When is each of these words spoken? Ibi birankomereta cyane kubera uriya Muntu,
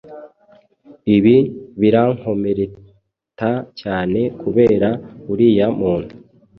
Ibi 1.15 1.35
birankomereta 1.79 3.51
cyane 3.79 4.19
kubera 4.41 4.89
uriya 5.31 5.67
Muntu, 5.79 6.13